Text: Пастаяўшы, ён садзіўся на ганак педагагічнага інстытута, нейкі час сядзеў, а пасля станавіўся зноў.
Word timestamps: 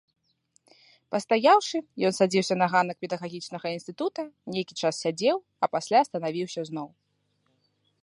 Пастаяўшы, 1.15 1.77
ён 2.09 2.15
садзіўся 2.19 2.55
на 2.63 2.67
ганак 2.73 2.97
педагагічнага 3.07 3.67
інстытута, 3.77 4.21
нейкі 4.57 4.73
час 4.83 4.95
сядзеў, 5.07 5.37
а 5.63 5.75
пасля 5.77 5.99
станавіўся 6.13 6.61
зноў. 6.73 6.87